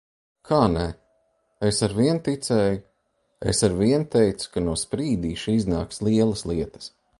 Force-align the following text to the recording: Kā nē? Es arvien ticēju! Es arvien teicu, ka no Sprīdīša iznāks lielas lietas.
Kā 0.51 0.59
nē? 0.75 0.85
Es 1.67 1.81
arvien 1.87 2.21
ticēju! 2.29 2.81
Es 3.53 3.61
arvien 3.69 4.07
teicu, 4.17 4.49
ka 4.57 4.67
no 4.71 4.77
Sprīdīša 4.87 5.57
iznāks 5.61 6.05
lielas 6.09 6.47
lietas. 6.53 6.93